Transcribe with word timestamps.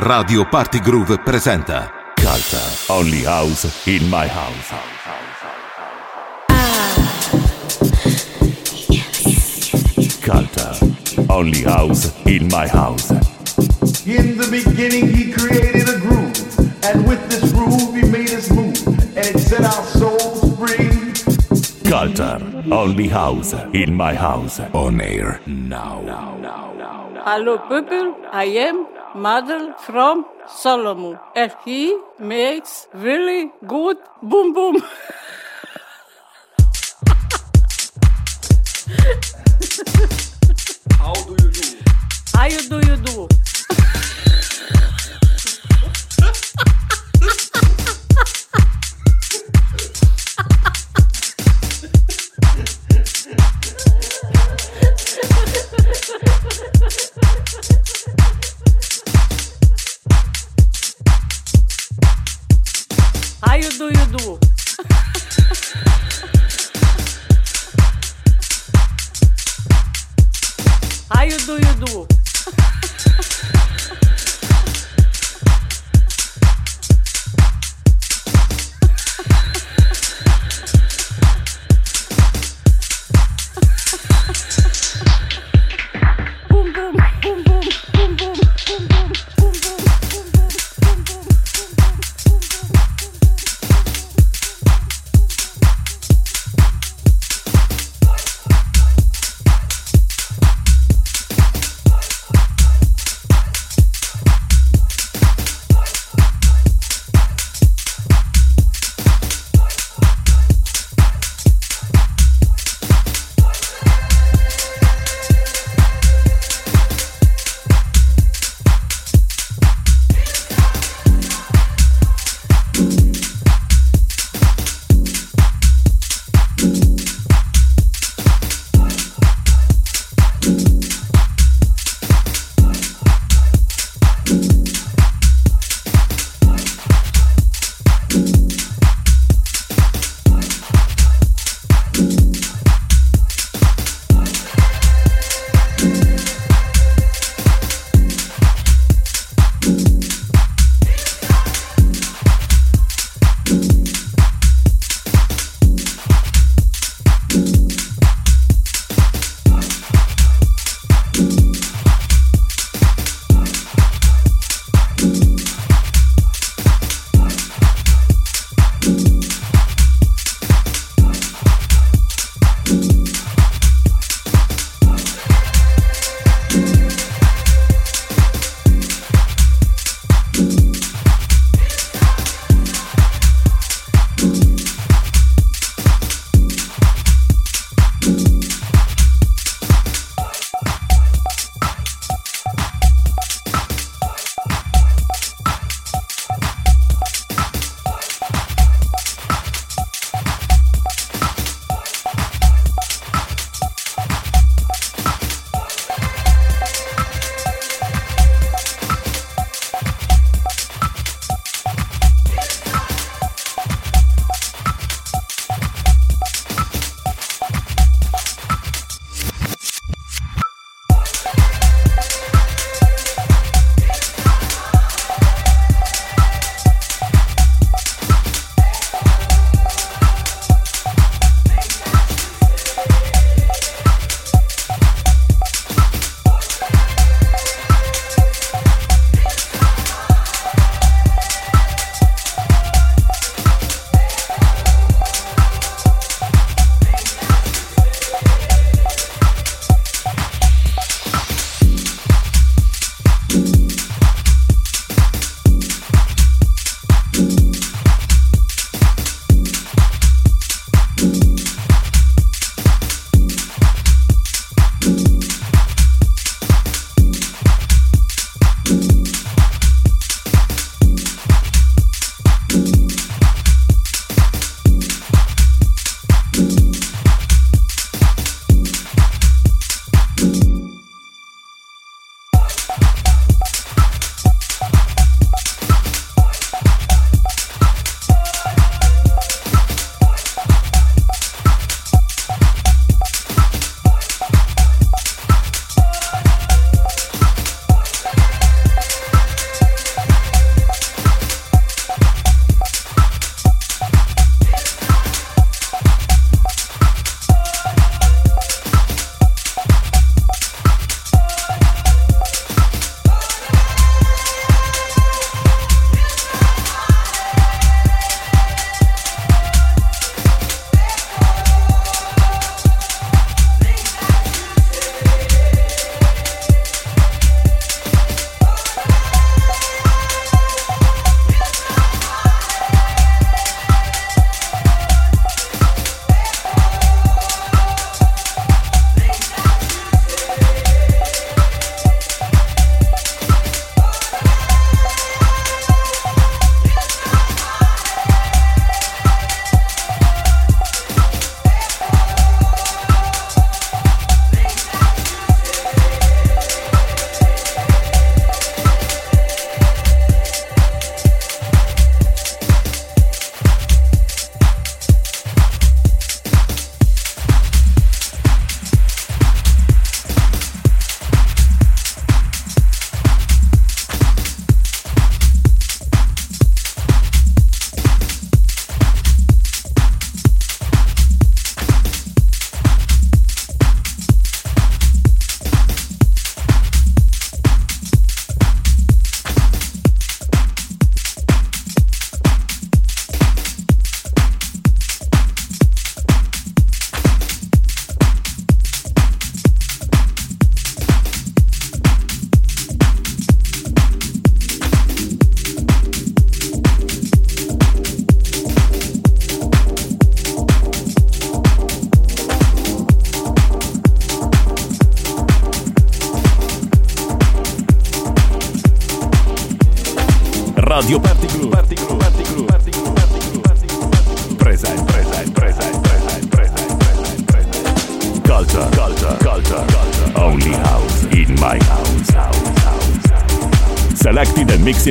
Radio 0.00 0.44
Party 0.44 0.78
Groove 0.78 1.18
presenta 1.18 1.90
Culture, 2.14 2.92
only 2.92 3.24
house 3.24 3.84
in 3.86 4.08
my 4.08 4.28
house. 4.28 4.72
Culture, 10.20 10.78
only 11.28 11.64
house 11.64 12.12
in 12.26 12.46
my 12.46 12.68
house. 12.68 13.10
In 14.06 14.36
the 14.36 14.46
beginning, 14.48 15.08
he 15.08 15.32
created 15.32 15.88
a 15.88 15.98
groove, 15.98 16.58
and 16.84 17.04
with 17.08 17.28
this 17.28 17.50
groove, 17.52 17.92
he 17.92 18.02
made 18.08 18.30
us 18.30 18.50
move, 18.50 18.78
and 19.16 19.26
it 19.26 19.38
set 19.40 19.64
our 19.64 19.84
souls 19.98 20.56
free. 20.56 20.90
Culture, 21.90 22.38
only 22.70 23.08
house 23.08 23.52
in 23.72 23.94
my 23.94 24.14
house. 24.14 24.60
On 24.72 25.00
air 25.00 25.40
now. 25.46 26.02
Hello, 27.24 27.58
people. 27.58 28.14
I 28.32 28.44
am 28.44 28.97
mother 29.18 29.74
from 29.80 30.24
Solomon, 30.48 31.18
and 31.34 31.52
he 31.64 31.98
makes 32.18 32.86
really 32.94 33.50
good 33.66 33.96
boom 34.22 34.52
boom. 34.54 34.76
How 40.98 41.12
do 41.14 41.32
you 41.42 41.50
do? 41.50 41.62
How 42.34 42.48
do 42.48 42.76
you 42.88 42.96
do? 42.96 43.47
Obrigado. 71.80 72.17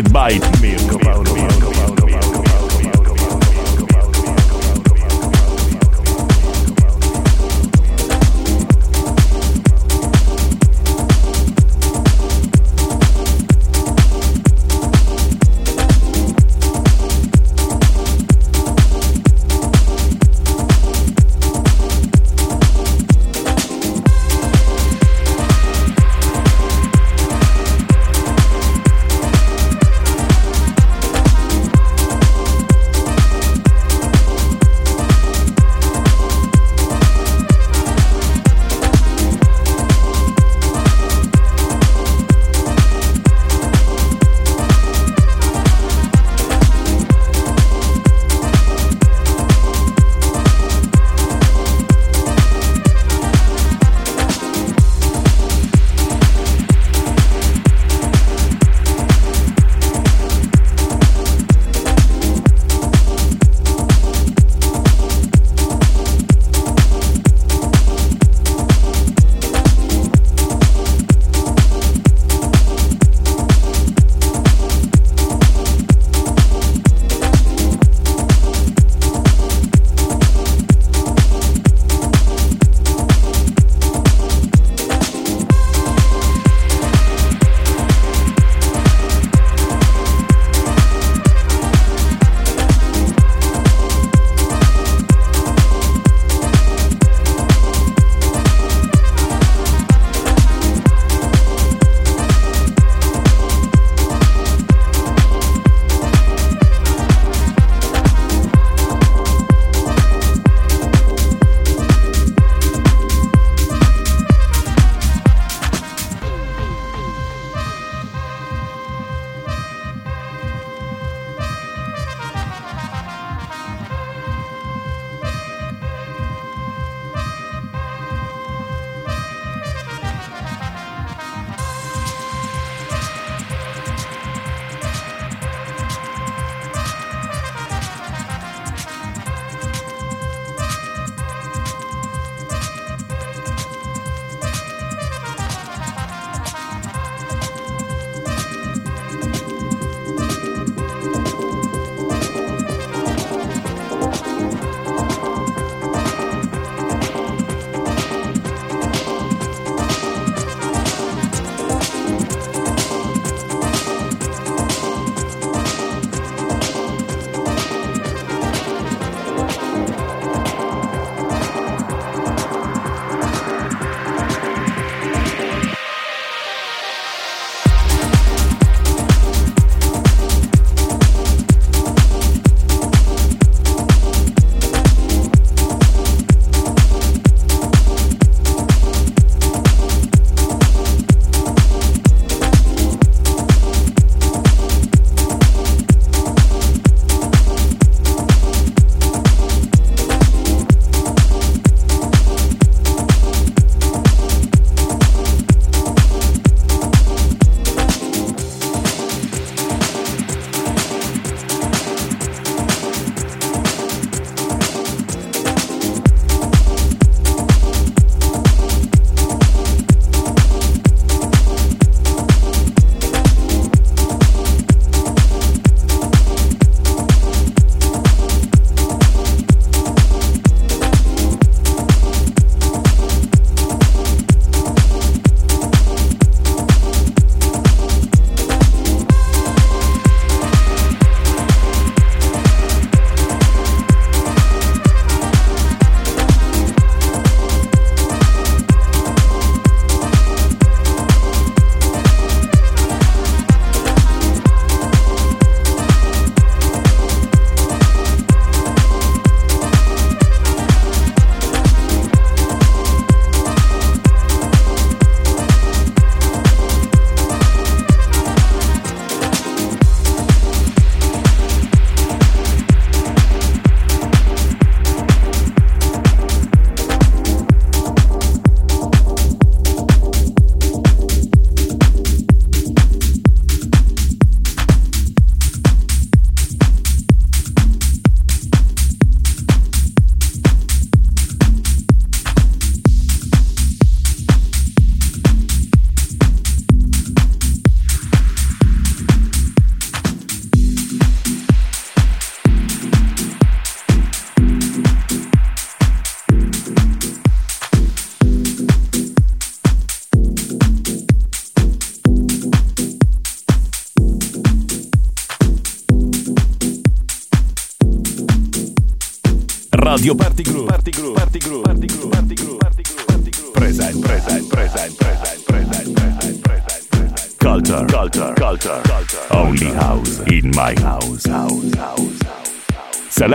By 0.03 0.46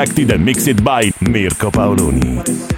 Selected 0.02 0.32
and 0.32 0.44
mixed 0.44 0.82
by 0.82 1.12
Mirko 1.20 1.70
Paoloni. 1.70 2.71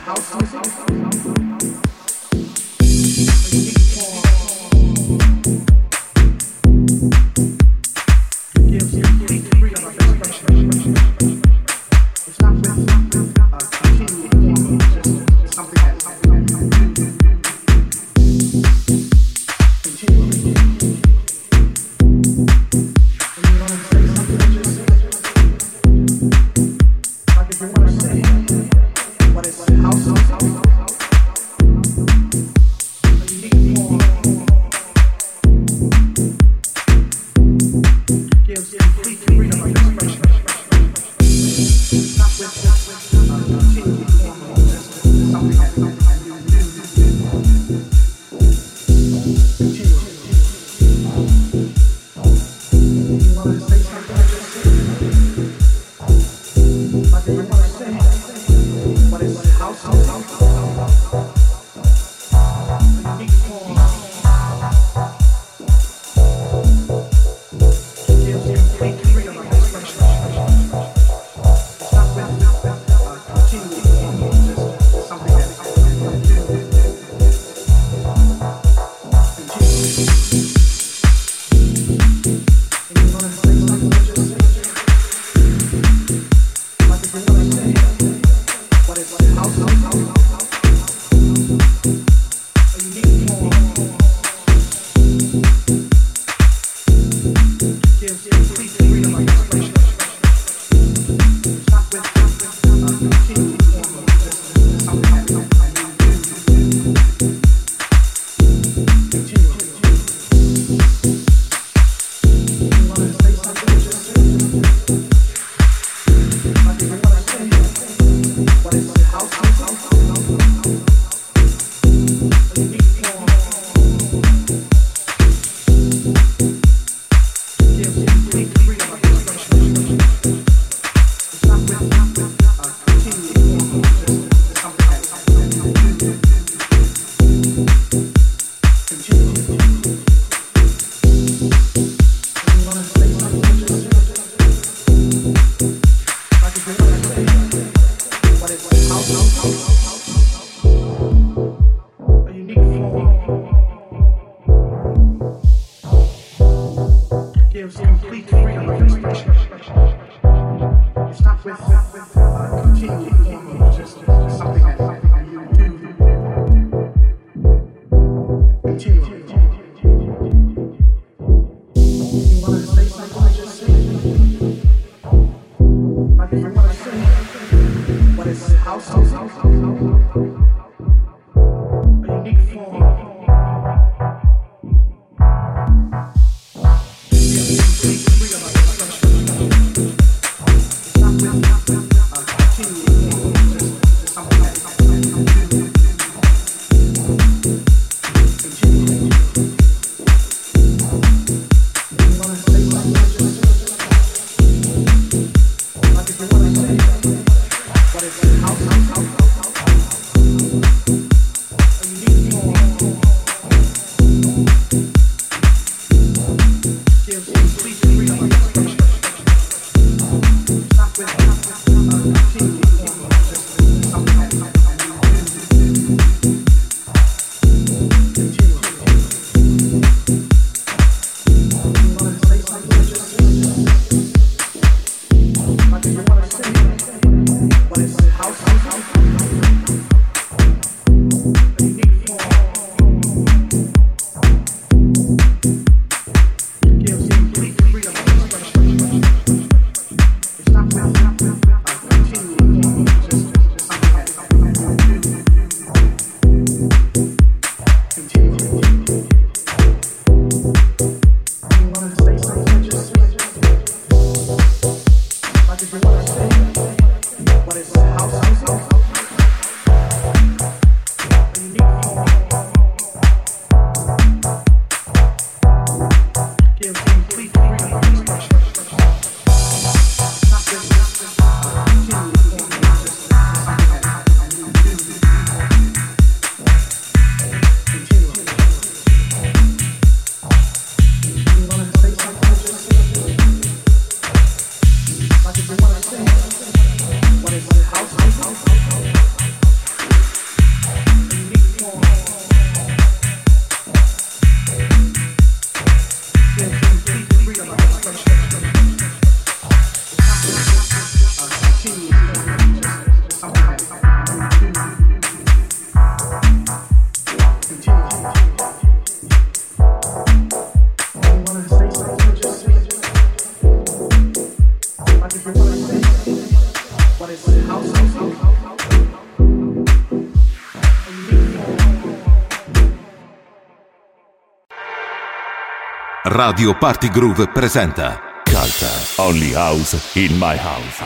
Radio 336.15 336.55
Party 336.55 336.91
Groove 336.91 337.27
presenta 337.27 338.01
Culture, 338.23 339.03
only 339.03 339.33
house 339.33 339.97
in 339.97 340.17
my 340.17 340.37
house. 340.37 340.85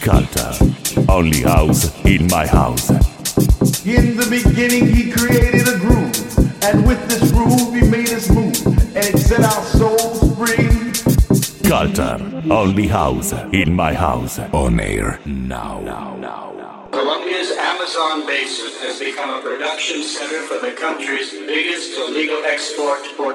Culture, 0.00 0.56
only 1.06 1.42
house 1.42 1.92
in 2.04 2.26
my 2.28 2.46
house. 2.46 2.88
In 3.84 4.16
the 4.16 4.26
beginning, 4.30 4.86
he 4.88 5.10
created 5.10 5.68
a 5.68 5.76
groove, 5.76 6.16
and 6.62 6.86
with 6.86 7.06
this 7.06 7.30
groove, 7.30 7.74
he 7.74 7.82
made 7.82 8.08
us 8.08 8.30
move, 8.30 8.56
and 8.96 9.04
it 9.04 9.18
set 9.18 9.44
our 9.44 9.64
souls 9.64 10.34
free. 10.38 11.68
Culture, 11.68 12.18
only 12.50 12.86
house 12.86 13.34
in 13.52 13.74
my 13.74 13.92
house. 13.92 14.38
On 14.54 14.80
air 14.80 15.20
now. 15.26 15.82
Colombia's 15.84 16.53
Amazon 17.84 18.26
basin 18.26 18.72
has 18.80 18.98
become 18.98 19.28
a 19.28 19.42
production 19.42 20.02
center 20.02 20.40
for 20.46 20.58
the 20.58 20.72
country's 20.72 21.32
biggest 21.32 21.92
illegal 21.98 22.42
export 22.46 23.04
for 23.08 23.34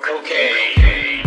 cocaine. 0.00 1.19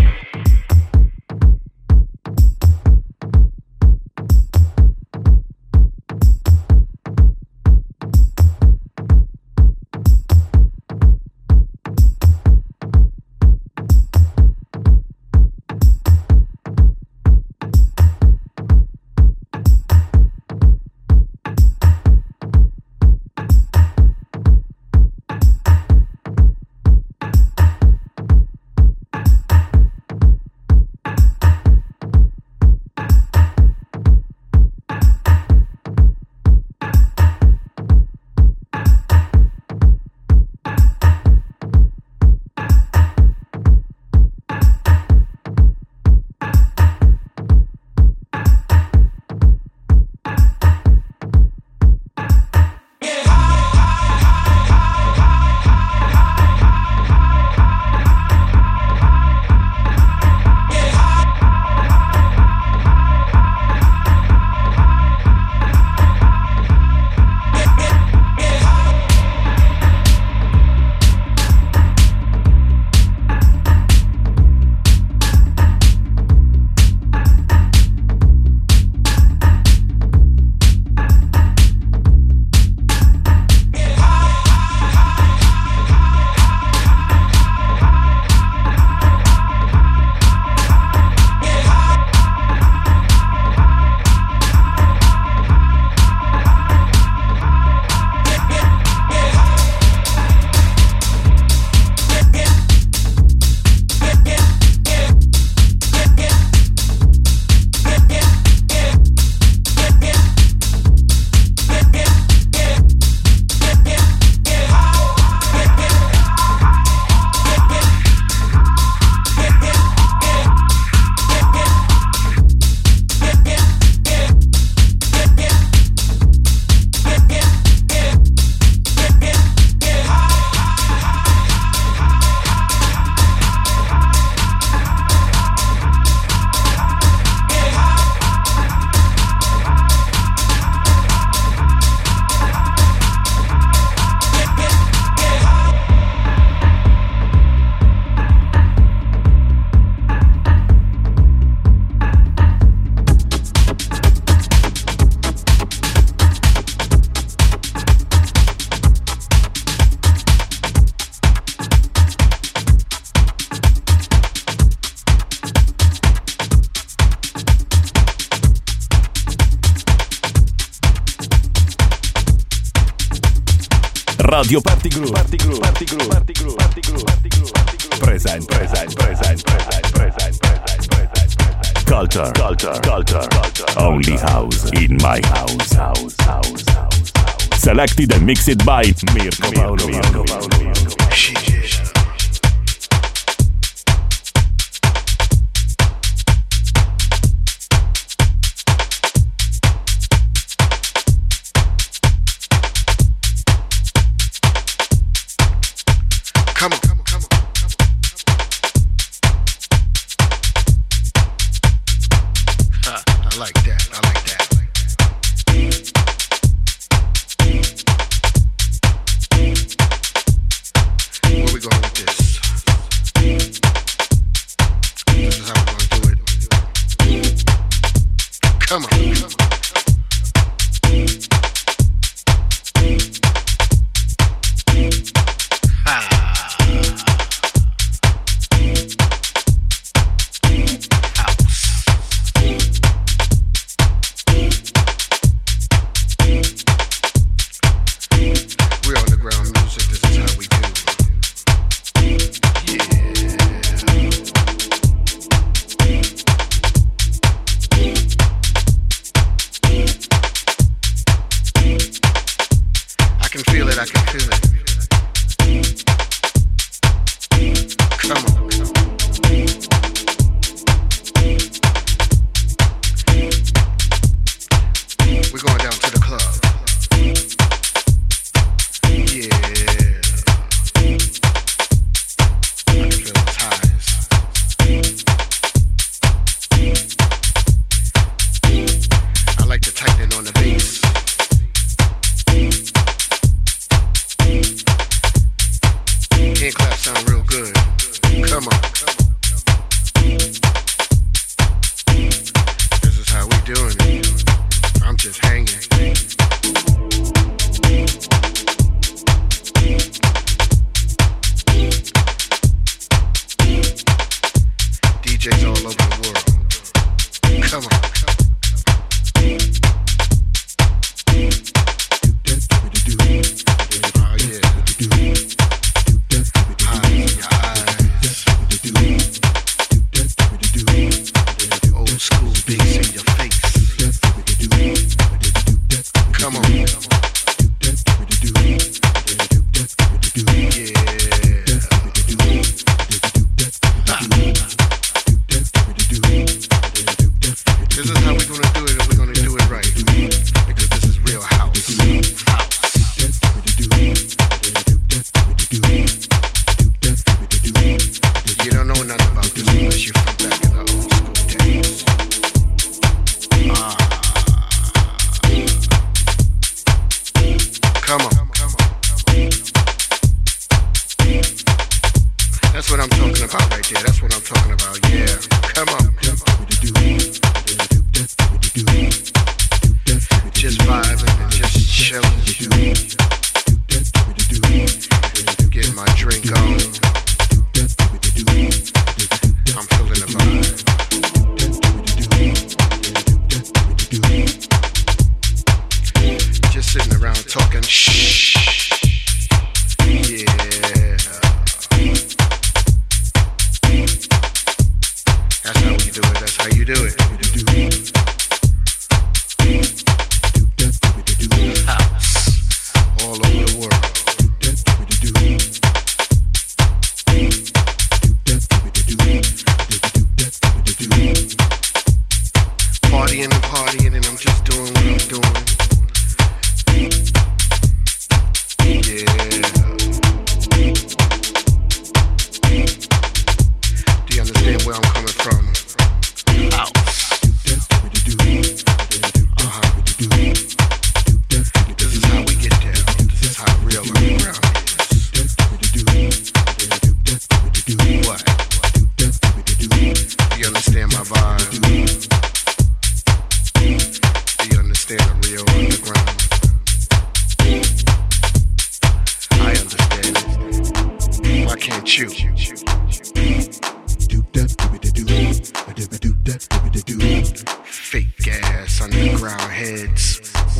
And 187.95 188.25
mixed 188.25 188.65
by 188.65 188.83
Mirko 189.13 189.51
Paolo. 189.51 190.02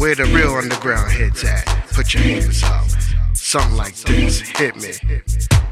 Where 0.04 0.16
the 0.16 0.26
real 0.26 0.56
underground 0.56 1.13
heads 1.13 1.46
at? 1.46 1.63
Put 1.94 2.13
your 2.13 2.24
hands 2.24 2.62
up. 2.62 2.84
Something 3.34 3.78
like 3.78 3.96
this. 3.96 4.42
Hit 4.42 4.76
me. 4.76 5.62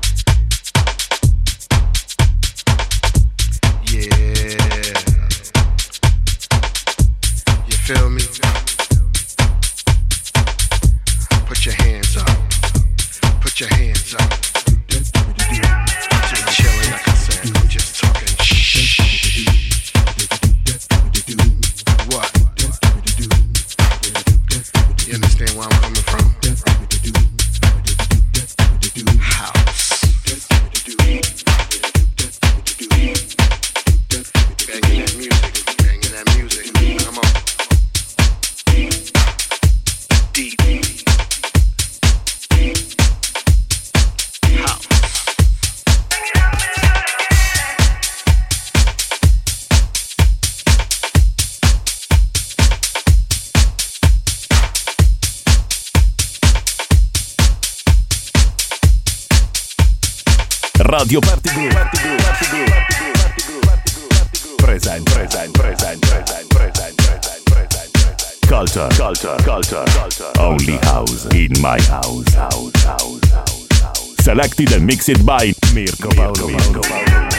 Radio 61.02 61.20
Party 61.20 61.50
Group. 61.50 61.74
Party 61.74 61.98
Group. 61.98 62.22
Party 62.22 62.46
Group. 62.52 62.70
Party 62.70 62.92
Group. 62.94 63.16
Party 63.18 63.42
Group. 63.42 63.64
Party 63.66 63.90
Group. 63.90 64.12
Party 64.14 64.40
Group. 64.44 64.58
Present, 64.60 65.06
present, 65.08 65.54
present, 65.56 66.02
present, 66.04 66.50
present, 66.52 66.98
present, 66.98 67.46
present, 67.48 67.94
present. 67.94 68.42
Culture, 68.44 68.88
culture, 68.92 69.38
culture, 69.42 69.84
culture. 69.88 70.32
Only 70.40 70.78
house 70.86 71.26
in 71.34 71.60
my 71.60 71.82
house, 71.82 72.32
house, 72.36 72.84
house, 72.84 73.26
house, 73.32 73.80
house. 73.82 74.16
Selected 74.20 74.74
and 74.74 74.86
mixed 74.86 75.26
by 75.26 75.52
Mirko 75.74 76.10
Paolo. 76.12 76.48
Mirko 76.48 76.82
Paolo. 76.82 77.30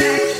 Mirko 0.00 0.14
Paolo. 0.16 0.33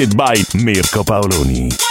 Mixed 0.00 0.16
by 0.16 0.34
Mirko 0.54 1.04
Paoloni. 1.04 1.89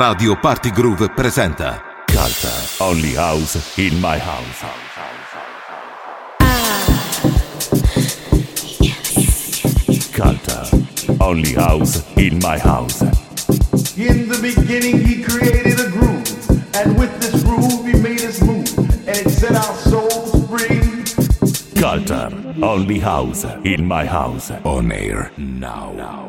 Radio 0.00 0.34
Party 0.34 0.70
Groove 0.70 1.10
presenta 1.10 1.82
Culture. 2.06 2.82
Only 2.82 3.14
house 3.14 3.76
in 3.76 4.00
my 4.00 4.18
house. 4.18 4.64
Culture. 10.10 10.86
Only 11.20 11.52
house 11.52 12.02
in 12.16 12.38
my 12.38 12.58
house. 12.58 13.02
In 13.98 14.26
the 14.26 14.38
beginning, 14.40 15.04
he 15.06 15.22
created 15.22 15.78
a 15.78 15.90
groove, 15.90 16.48
and 16.76 16.98
with 16.98 17.12
this 17.20 17.42
groove, 17.42 17.84
he 17.84 17.92
made 18.00 18.22
us 18.22 18.40
move, 18.40 18.72
and 19.06 19.18
it 19.18 19.28
set 19.28 19.54
our 19.54 19.76
souls 19.84 20.32
free. 20.48 20.80
Culture. 21.78 22.30
Only 22.62 23.00
house 23.00 23.44
in 23.64 23.84
my 23.84 24.06
house. 24.06 24.50
On 24.64 24.90
air 24.90 25.30
now. 25.36 25.92
now. 25.92 26.19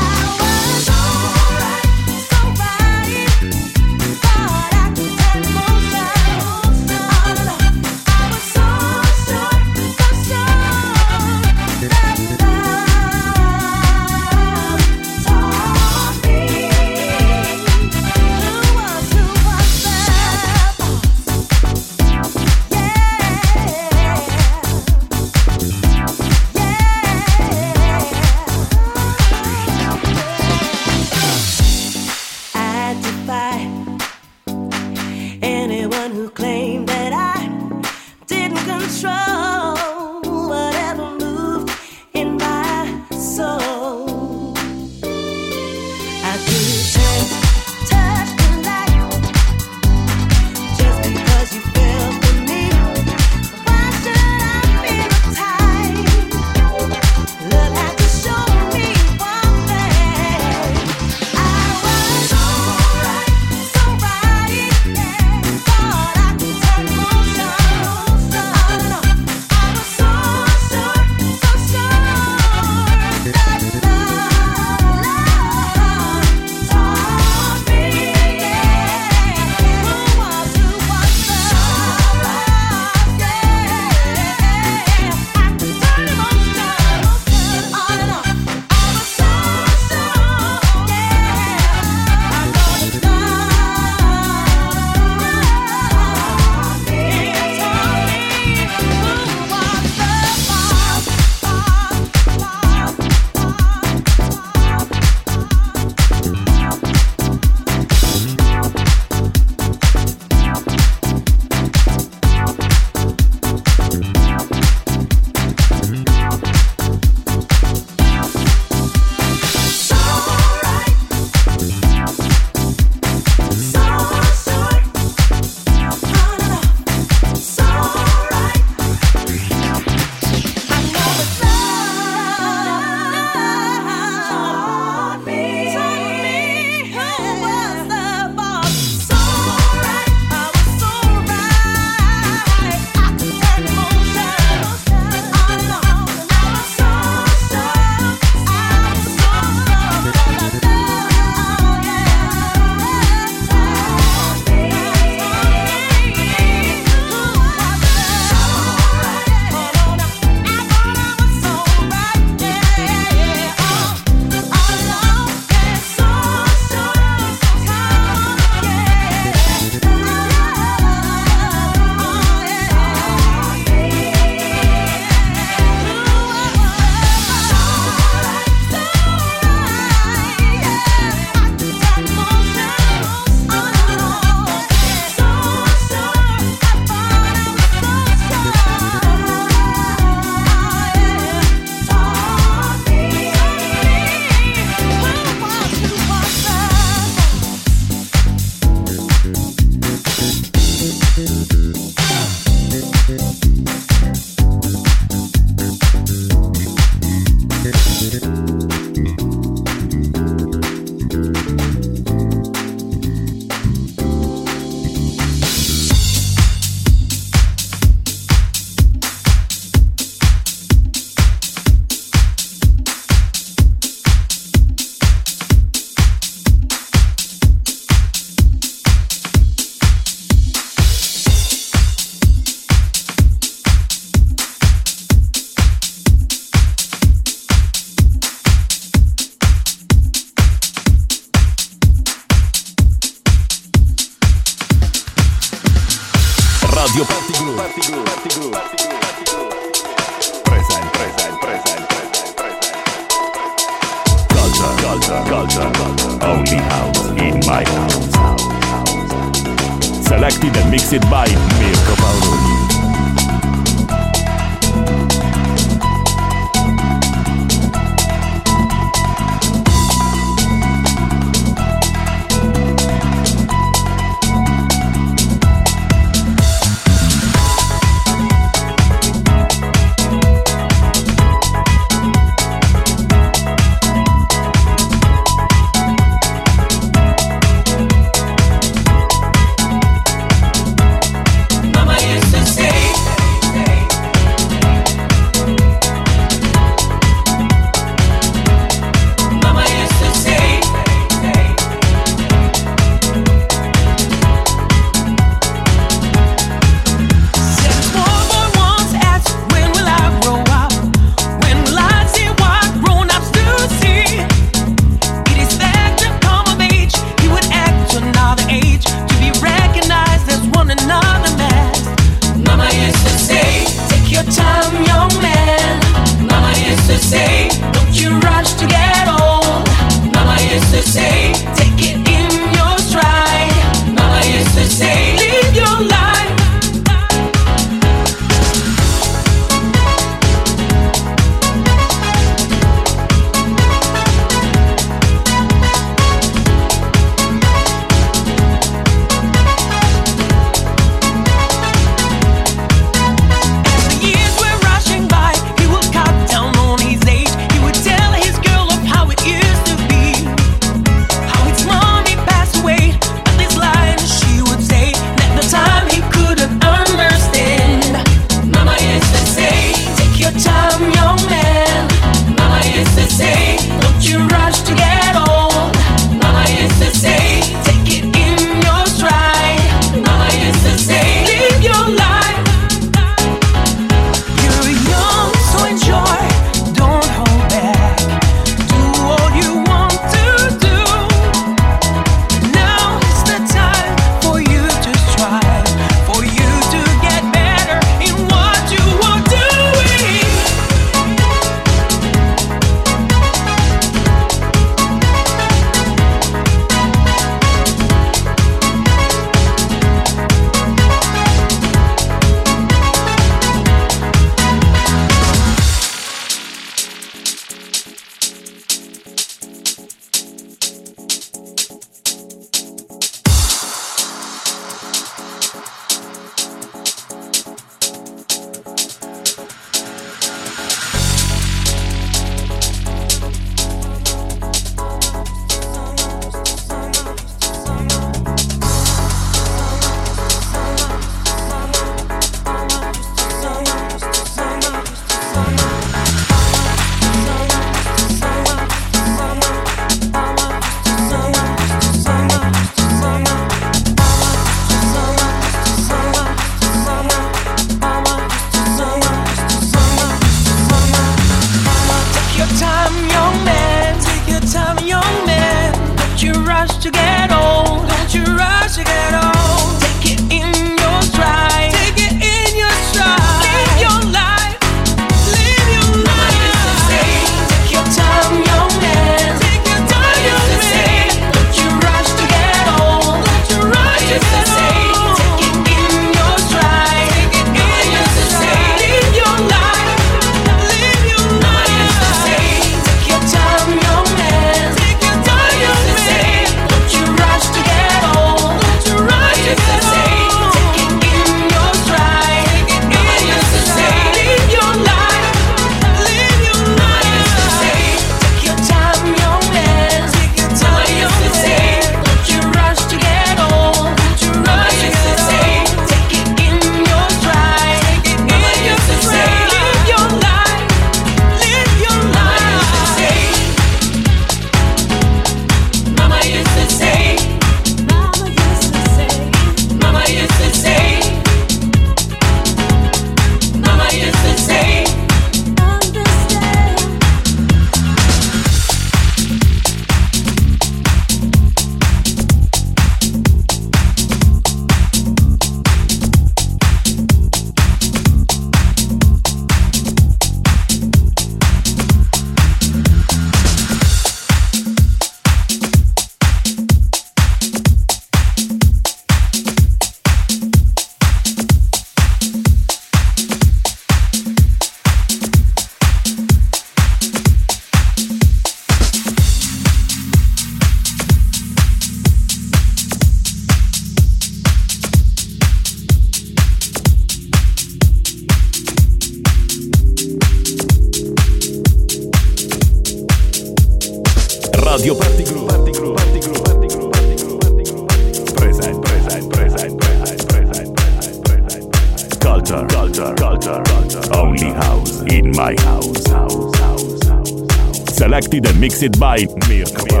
Mixed 598.61 598.99
by 598.99 599.25
Mirko. 599.49 600.00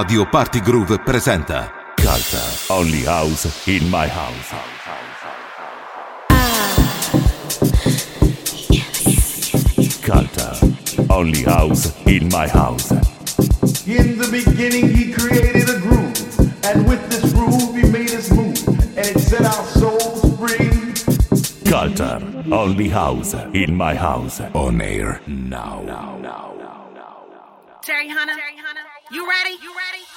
Radio 0.00 0.24
Party 0.24 0.60
Groove 0.60 0.98
presenta 1.00 1.70
Culture 1.94 2.72
Only 2.72 3.04
House 3.04 3.46
in 3.66 3.86
My 3.90 4.08
House. 4.08 4.54
Culture 10.00 10.56
Only 11.10 11.42
House 11.42 11.92
in 12.06 12.28
My 12.28 12.48
House. 12.48 12.92
In 13.84 14.16
the 14.16 14.28
beginning, 14.30 14.88
he 14.88 15.12
created 15.12 15.68
a 15.68 15.78
groove, 15.78 16.16
and 16.64 16.88
with 16.88 17.06
this 17.10 17.30
groove, 17.34 17.76
he 17.76 17.86
made 17.90 18.14
us 18.14 18.30
move, 18.30 18.56
and 18.96 19.06
it 19.06 19.20
set 19.20 19.44
our 19.44 19.66
souls 19.66 20.22
free. 20.38 20.70
Culture, 21.70 22.22
only 22.50 22.88
house, 22.88 23.34
in 23.52 23.76
my 23.76 23.94
house, 23.94 24.40
on 24.54 24.80
air 24.80 25.20
now. 25.26 26.30
Terry 27.82 28.08
Hunter, 28.08 28.36
you 29.10 29.28
ready? 29.28 29.58
You 29.62 29.74
ready? 29.74 30.09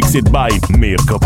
Mixed 0.00 0.30
by 0.32 0.48
Mirko 0.78 1.17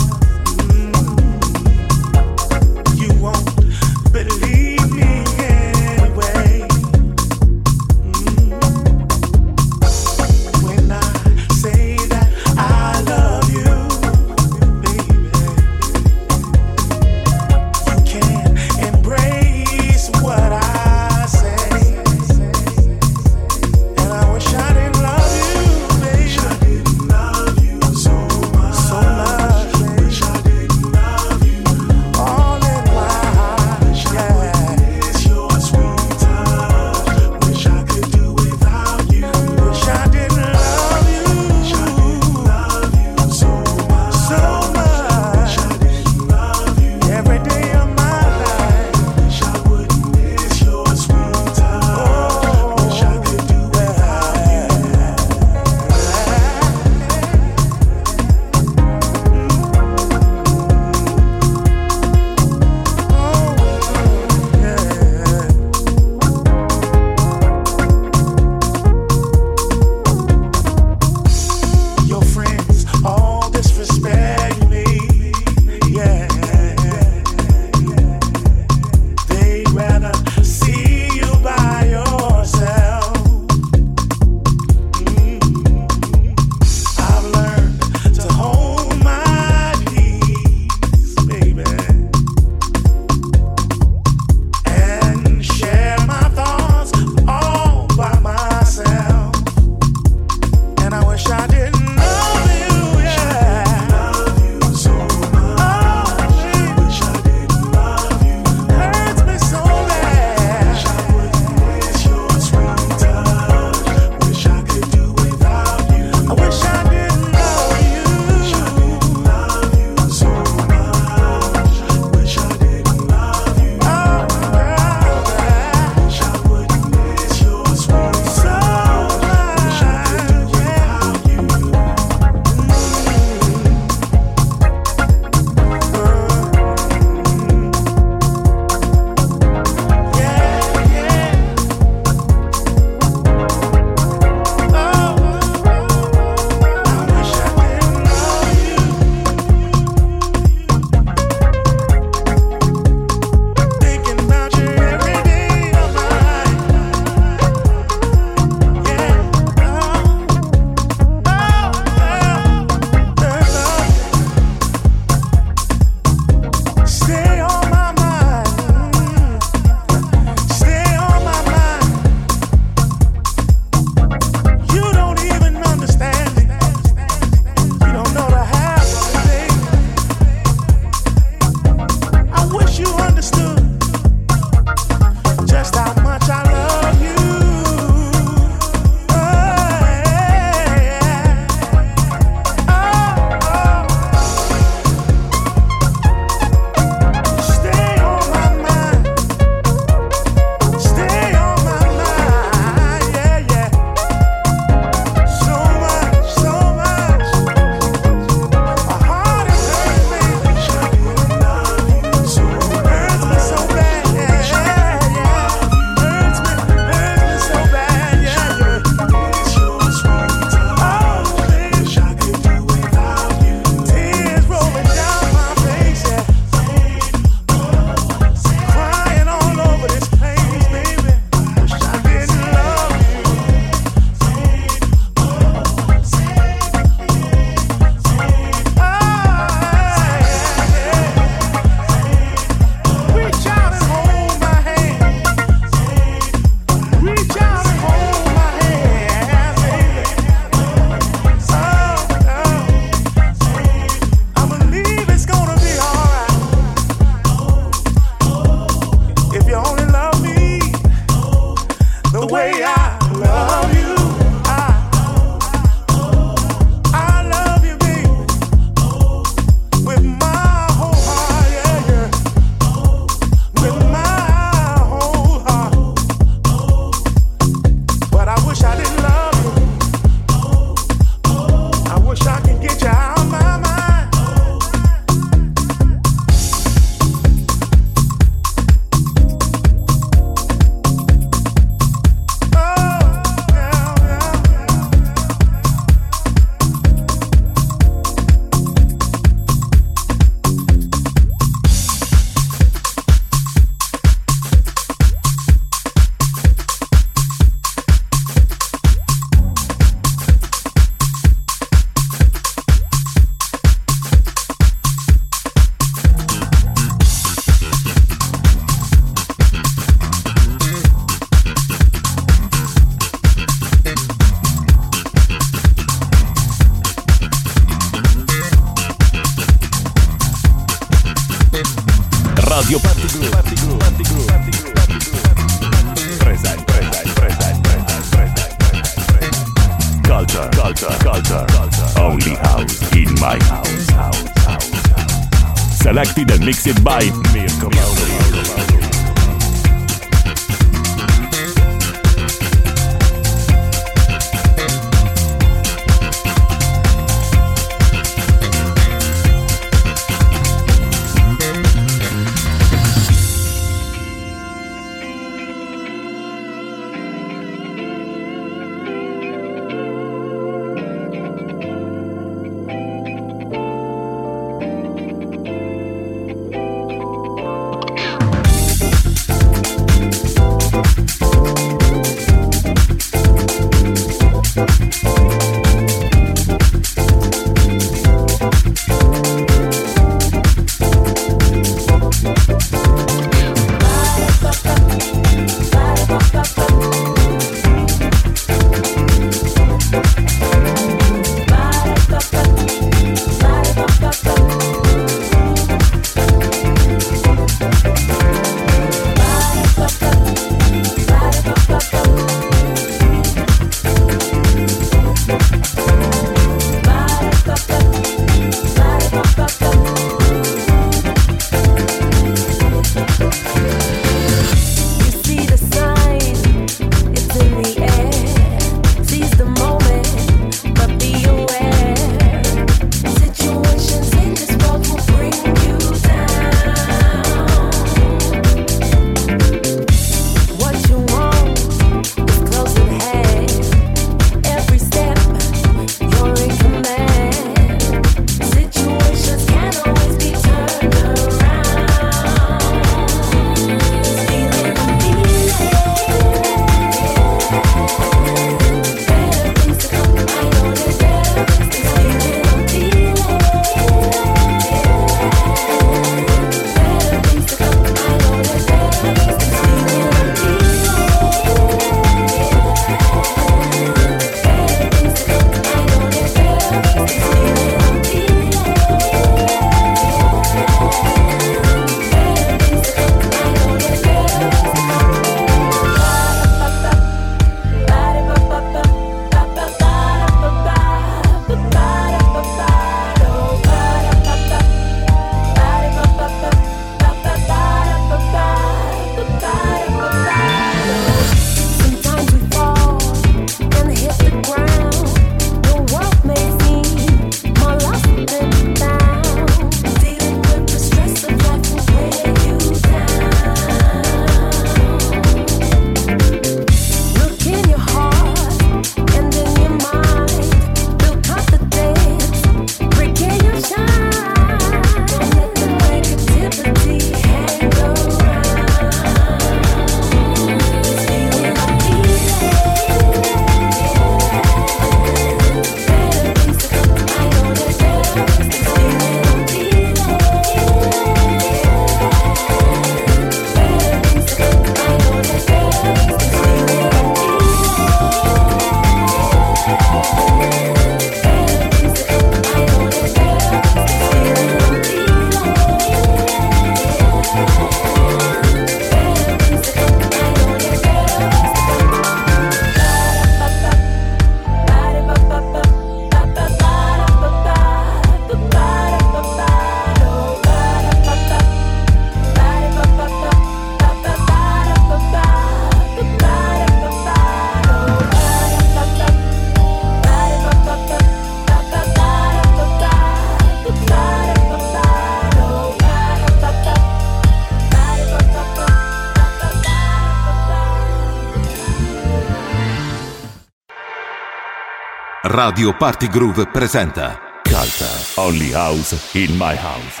Radio 595.28 595.72
Party 595.72 596.06
Groove 596.06 596.46
presenta 596.52 597.18
Culture. 597.42 598.20
Only 598.20 598.52
house 598.52 599.12
in 599.14 599.36
my 599.36 599.56
house. 599.56 600.00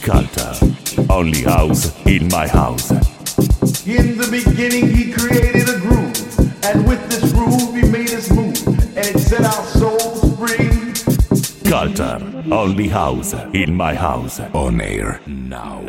Culture. 0.00 0.74
Only 1.08 1.44
house 1.44 1.92
in 2.06 2.26
my 2.26 2.48
house. 2.48 2.90
In 3.86 4.18
the 4.18 4.26
beginning, 4.28 4.90
he 4.90 5.12
created 5.12 5.68
a 5.68 5.78
groove, 5.78 6.38
and 6.64 6.84
with 6.84 7.08
this 7.08 7.32
groove, 7.32 7.72
he 7.72 7.82
made 7.88 8.10
us 8.10 8.30
move, 8.30 8.66
and 8.96 9.06
it 9.06 9.18
set 9.20 9.44
our 9.44 9.64
souls 9.78 10.20
free. 10.38 10.70
Culture. 11.70 12.18
Only 12.50 12.88
house 12.88 13.32
in 13.52 13.76
my 13.76 13.94
house. 13.94 14.40
On 14.54 14.80
air 14.80 15.20
now. 15.26 15.80
now, 15.80 15.80
now, 15.82 15.87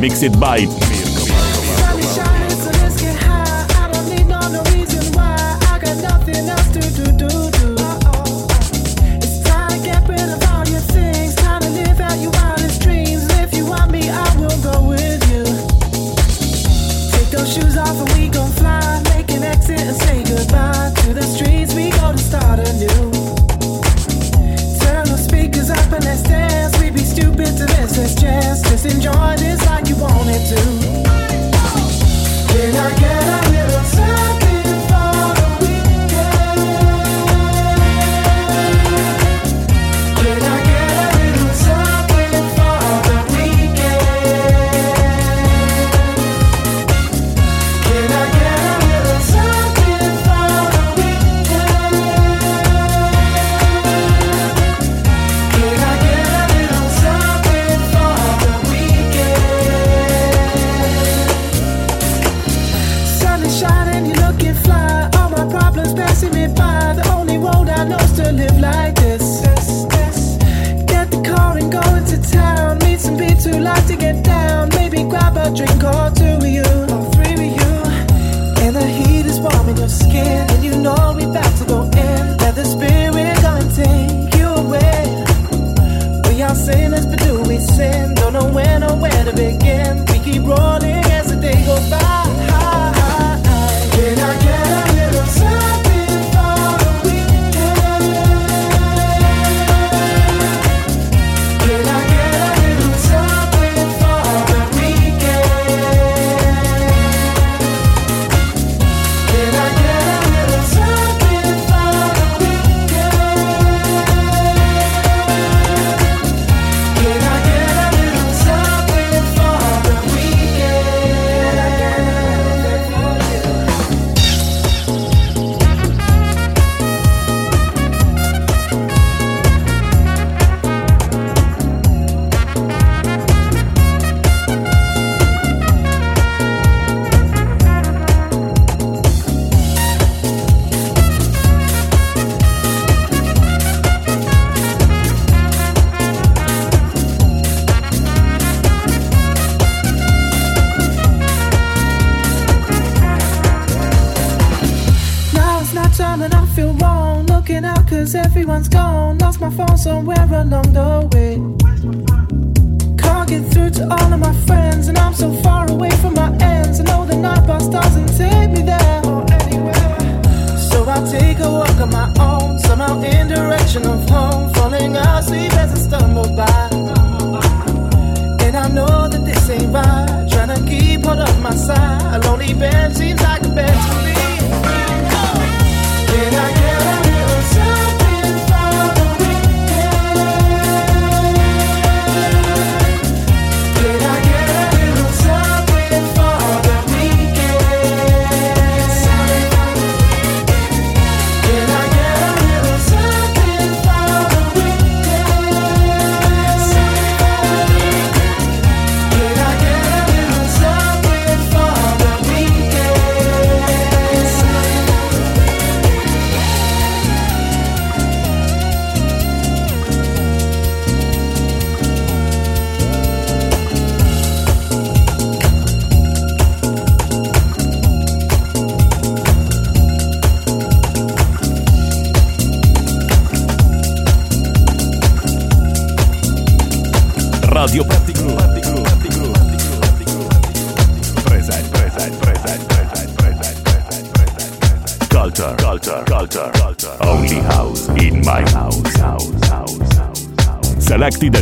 mixed 0.00 0.40
by 0.40 0.79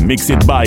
mixed 0.09 0.47
by 0.47 0.65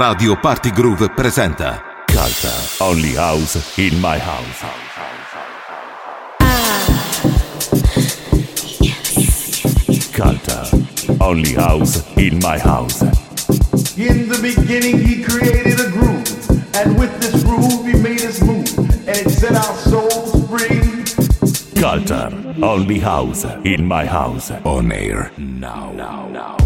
Radio 0.00 0.34
Party 0.34 0.70
Groove 0.70 1.10
presenta 1.10 1.82
Culture 2.06 2.82
Only 2.82 3.14
House 3.14 3.76
in 3.76 4.00
My 4.00 4.18
House. 4.18 4.64
Culture 10.10 10.86
Only 11.18 11.54
House 11.54 12.02
in 12.16 12.38
My 12.38 12.58
House. 12.58 13.02
In 13.98 14.26
the 14.30 14.38
beginning, 14.40 15.06
he 15.06 15.22
created 15.22 15.78
a 15.78 15.90
groove, 15.90 16.48
and 16.76 16.98
with 16.98 17.12
this 17.20 17.44
groove, 17.44 17.84
he 17.84 17.92
made 18.00 18.22
us 18.22 18.40
move, 18.40 18.78
and 19.06 19.18
it 19.18 19.28
set 19.28 19.52
our 19.52 19.76
souls 19.84 20.32
free. 20.48 20.80
Culture 21.78 22.30
Only 22.62 23.00
House 23.00 23.44
in 23.66 23.84
My 23.84 24.06
House. 24.06 24.50
On 24.64 24.90
air 24.92 25.30
now. 25.36 25.92
now, 25.92 26.26
now. 26.28 26.59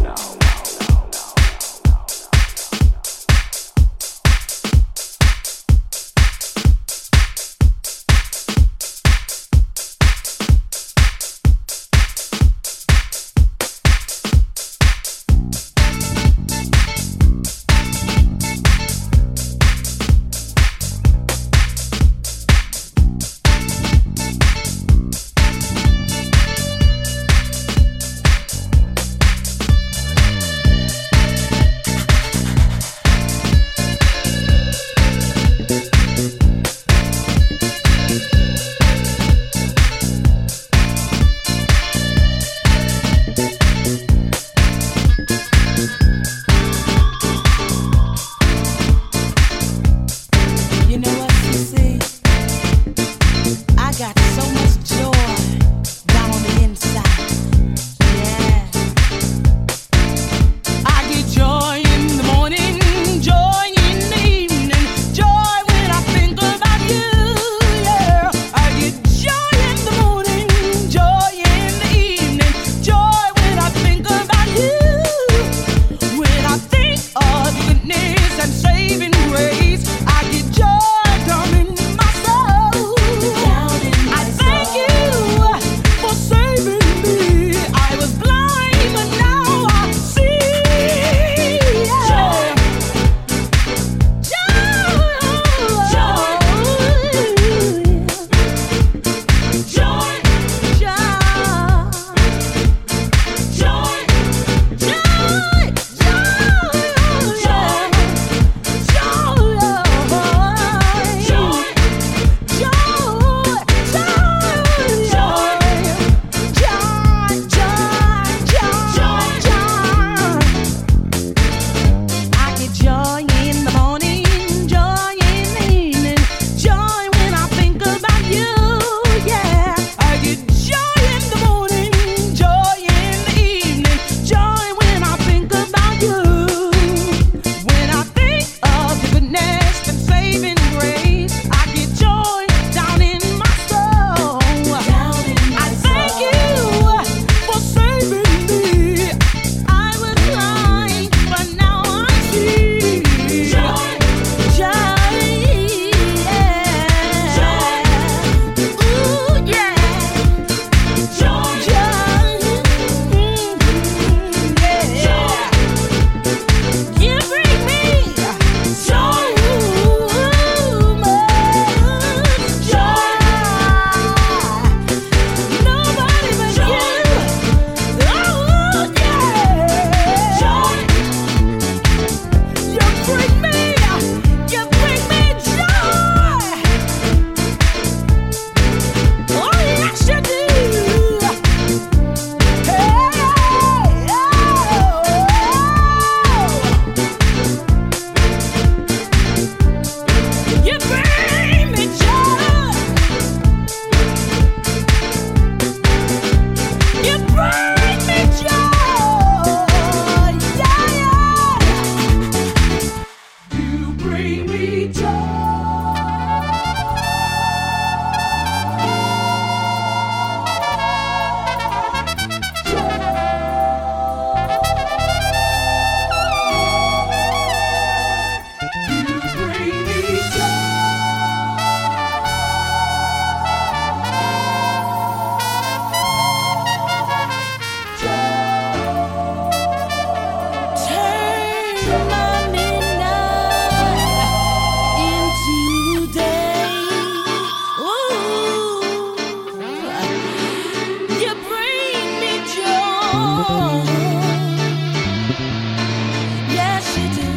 Yes, 256.58 256.84
you 256.98 257.06
do. 257.20 257.30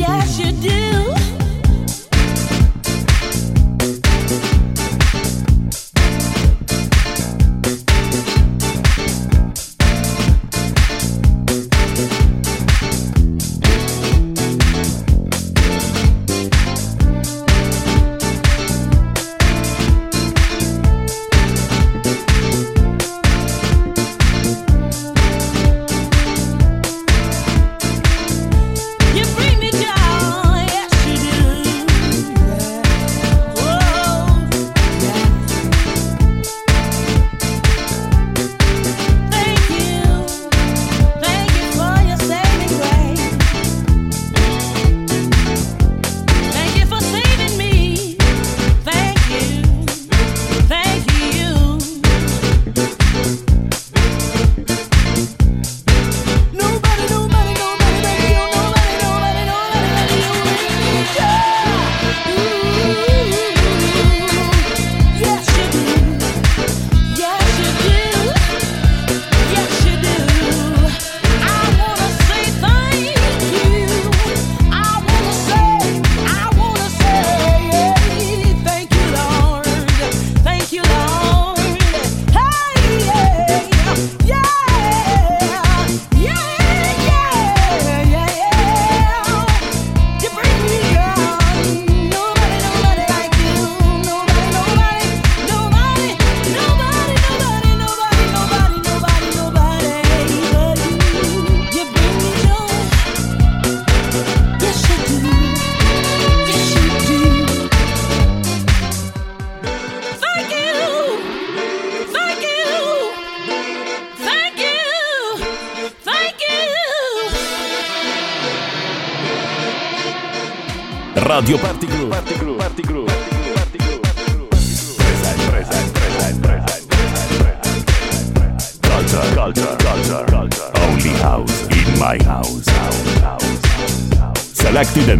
Yes, 0.00 0.38
you 0.38 0.43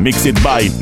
mixed 0.05 0.45
by 0.45 0.74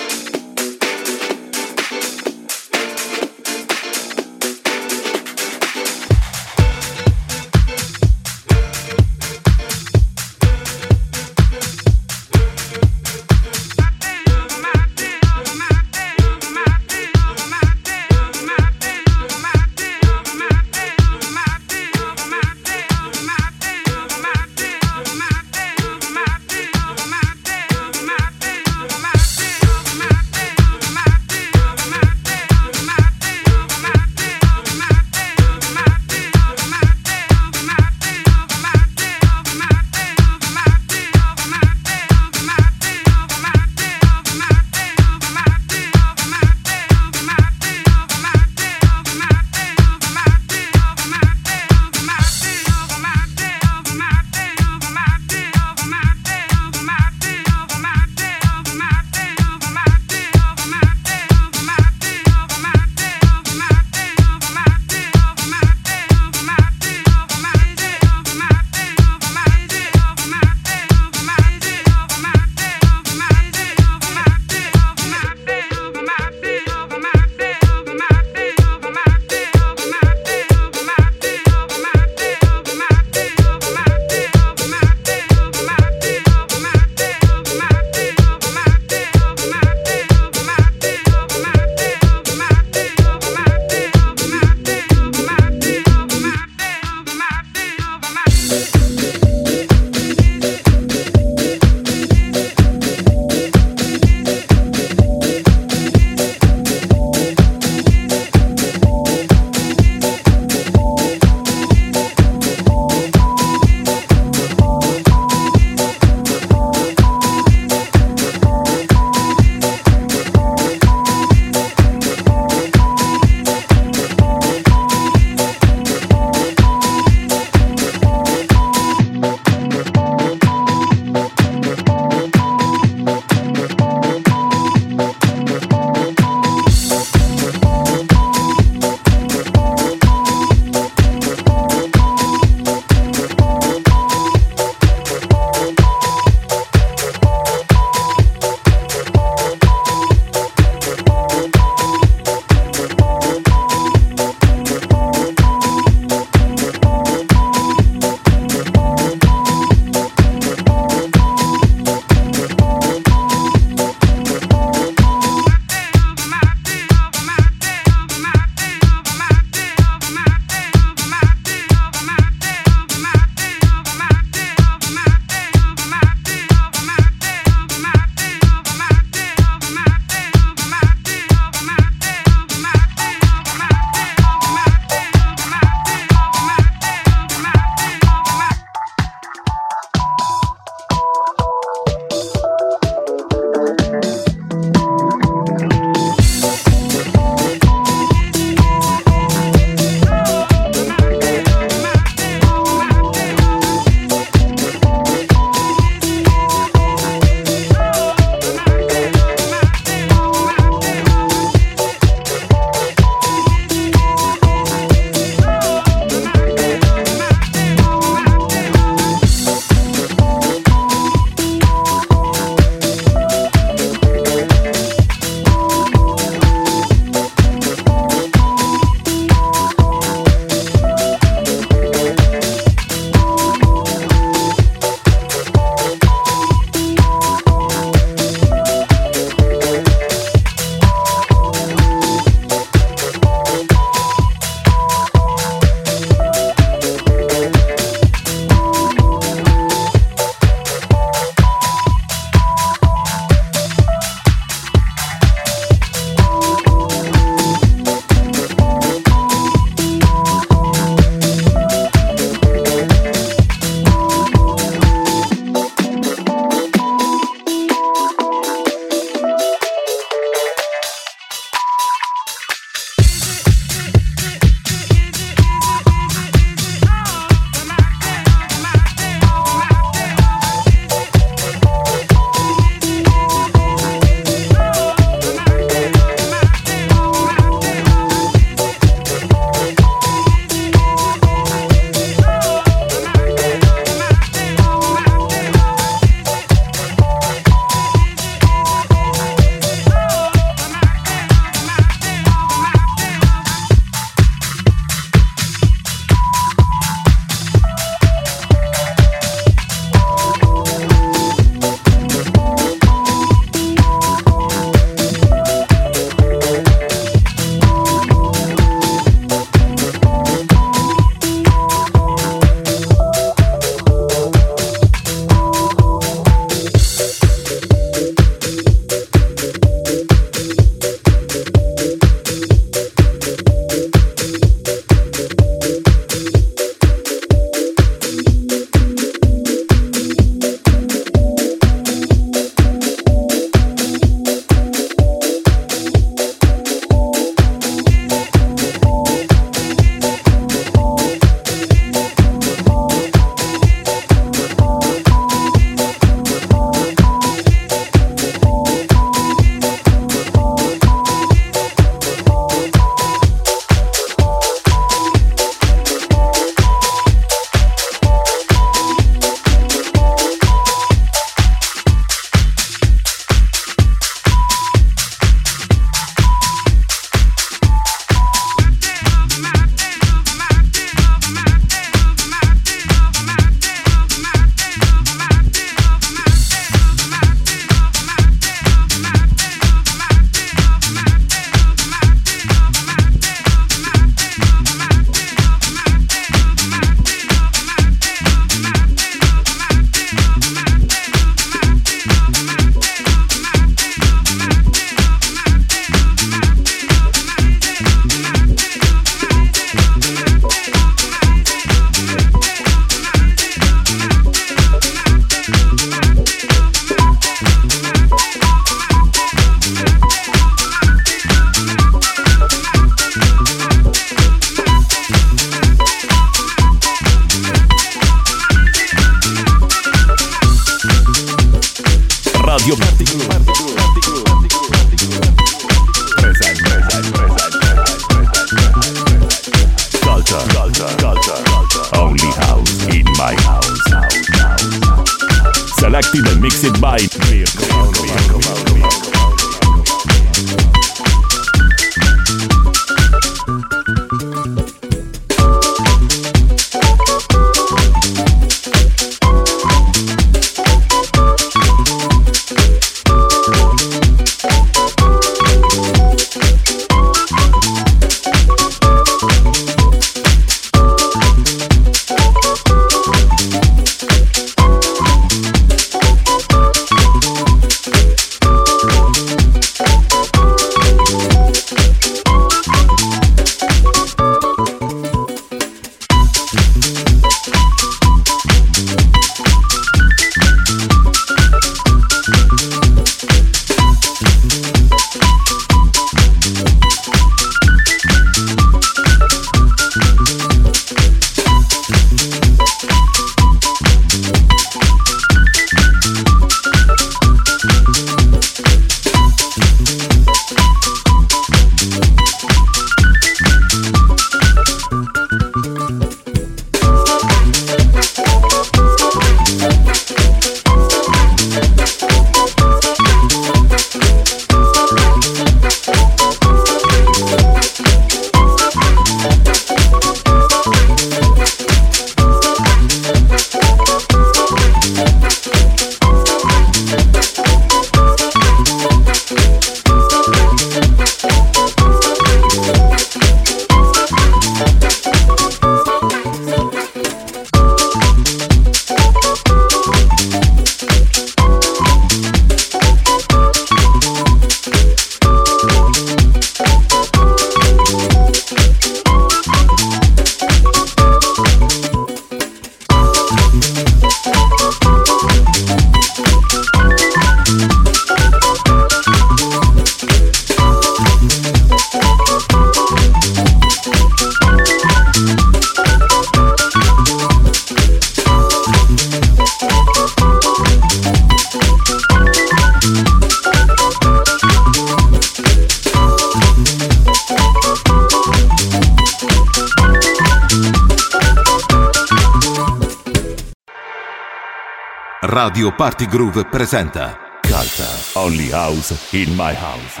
Party 595.78 596.06
Groove 596.06 596.44
presenta 596.50 597.16
Culture. 597.40 598.18
Only 598.18 598.50
house 598.50 599.14
in 599.14 599.36
my 599.36 599.54
house. 599.54 600.00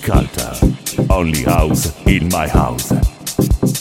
Culture. 0.00 0.56
Only 1.10 1.42
house 1.42 1.92
in 2.06 2.28
my 2.30 2.48
house. 2.48 2.92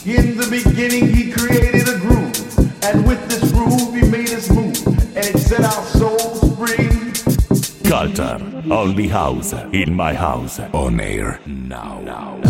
In 0.06 0.36
the 0.36 0.48
beginning, 0.50 1.16
he 1.16 1.32
created 1.32 1.88
a 1.88 1.98
groove, 1.98 2.36
and 2.84 3.08
with 3.08 3.26
this 3.30 3.50
groove, 3.54 3.96
he 3.96 4.02
made 4.10 4.34
us 4.34 4.50
move, 4.50 4.76
and 5.16 5.26
it 5.26 5.40
set 5.40 5.64
our 5.64 5.86
souls 5.96 6.42
free. 6.58 7.14
Culture. 7.90 8.38
Only 8.70 9.08
house 9.08 9.54
in 9.72 9.96
my 9.96 10.14
house. 10.14 10.60
On 10.74 11.00
air 11.00 11.40
now. 11.46 12.02
It 12.40 12.41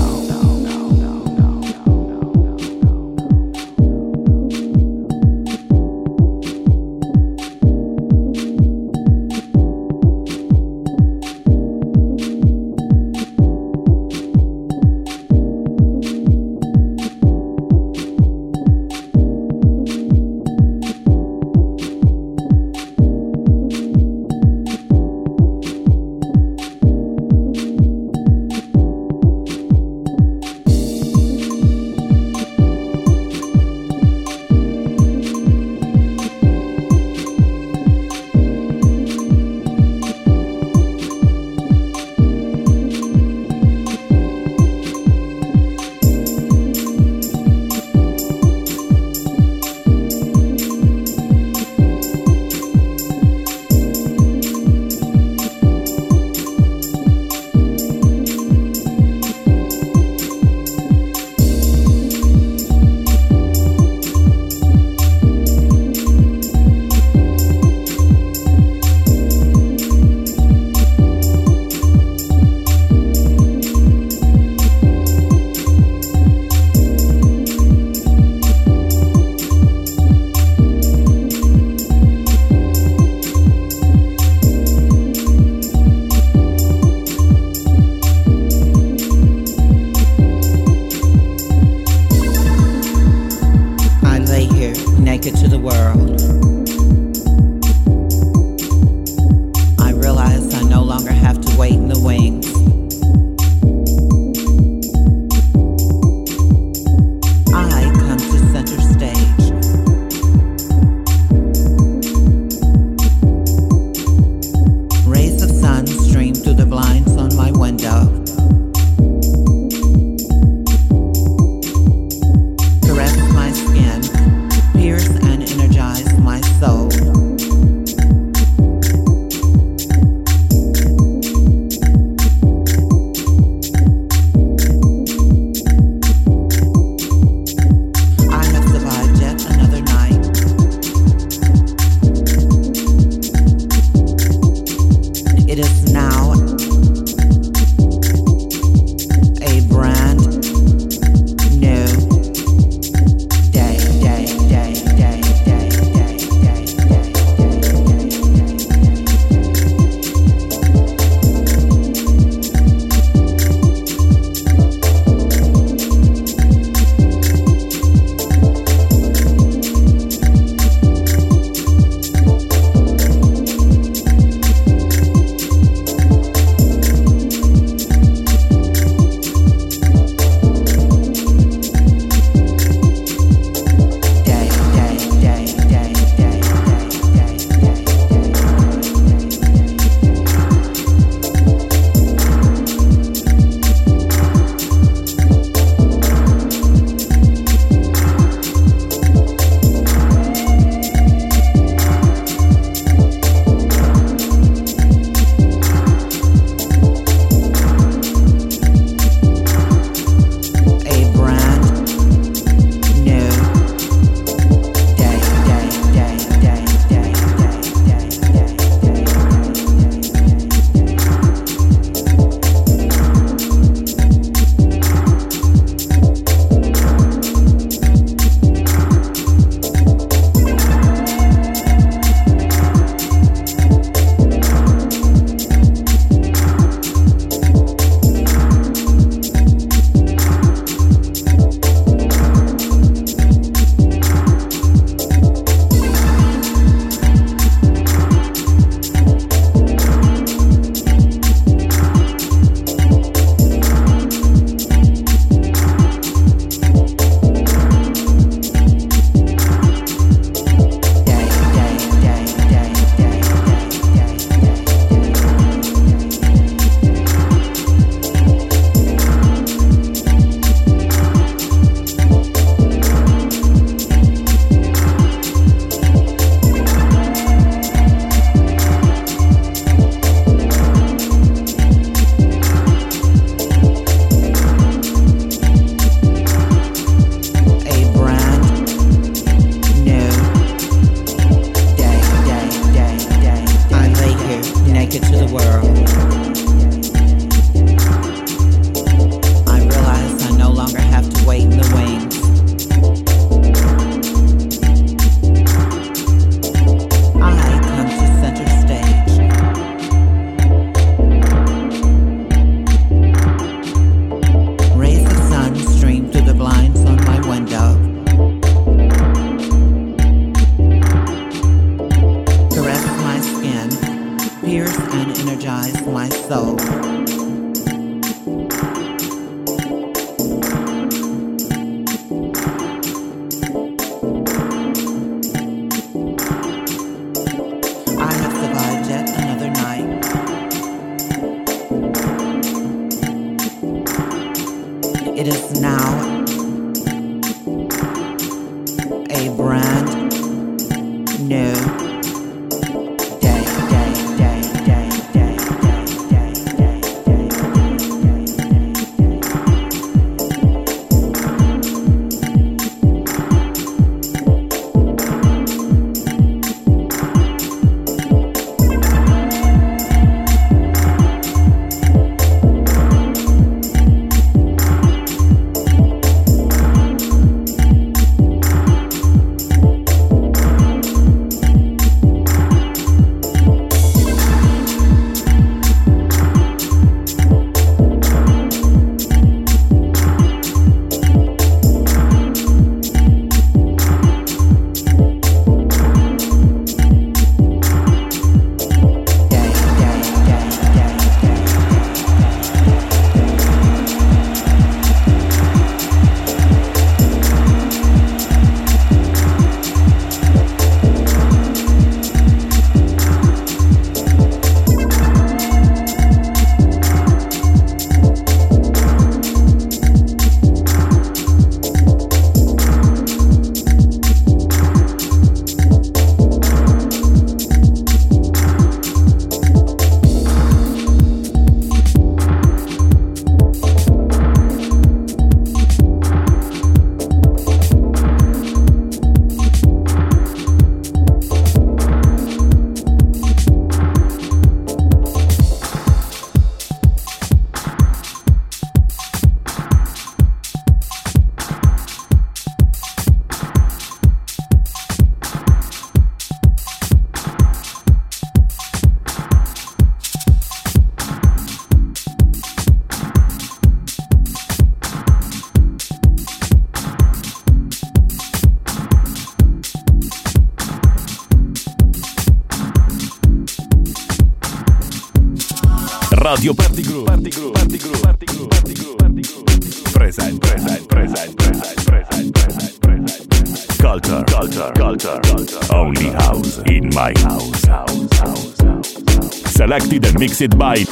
Radio 476.41 476.55
Party 476.55 476.81
Groove. 476.81 477.05
Party 477.05 477.29
Groove. 477.29 477.53
Party 477.53 477.77
Groove. 477.77 478.01
Party 478.01 478.25
Groove. 478.25 478.49
Party 478.49 478.73
Groove. 478.73 478.97
Party 478.97 479.21
Groove. 479.21 479.93
Present, 479.93 480.41
present, 480.41 480.89
present, 480.89 481.37
present, 481.37 481.85
present, 481.85 482.33
present, 482.33 482.81
present. 482.81 483.77
Culture, 483.77 484.23
culture, 484.25 484.71
culture, 484.73 485.19
culture. 485.21 485.59
Only 485.71 486.09
house 486.09 486.57
in 486.65 486.89
my 486.95 487.13
house. 487.17 487.63
House, 487.65 488.17
house, 488.17 488.59
house. 488.59 489.51
Selected 489.53 490.03
and 490.03 490.17
mixed 490.17 490.57
by 490.57 490.83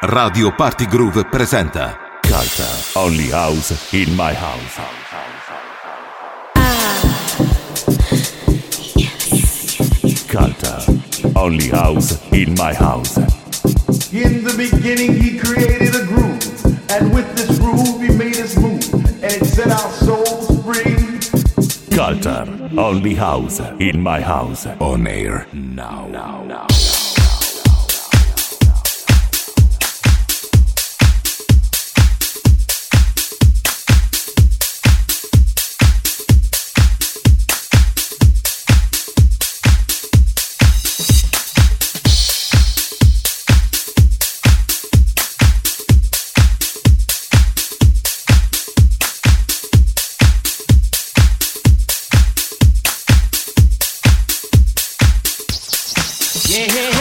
Radio 0.00 0.54
Party 0.54 0.86
Groove 0.86 1.26
presenta 1.28 1.98
Culture, 2.20 2.64
Only 2.94 3.30
House 3.30 3.92
in 3.92 4.14
my 4.14 4.32
house. 4.32 4.78
Culture, 10.28 10.84
Only 11.34 11.68
House 11.68 12.18
in 12.30 12.54
my 12.54 12.74
house. 12.74 13.16
In 14.12 14.44
the 14.44 14.54
beginning, 14.56 15.20
he 15.20 15.36
created 15.36 15.94
a 15.94 16.04
groove, 16.06 16.40
and 16.90 17.12
with 17.12 17.26
this 17.34 17.58
groove, 17.58 18.00
he 18.00 18.08
made 18.16 18.36
us 18.36 18.56
move, 18.56 18.82
and 19.22 19.32
it 19.32 19.44
set 19.46 19.70
our 19.70 19.90
souls 19.92 20.28
free. 20.28 20.37
Culture, 21.98 22.46
Only 22.78 23.14
House 23.14 23.58
in 23.80 24.00
my 24.00 24.20
house. 24.20 24.66
On 24.78 25.04
air 25.04 25.48
now. 25.52 26.06
now, 26.06 26.44
now. 26.44 26.77
Hey, 56.58 56.66
hey. 56.90 56.97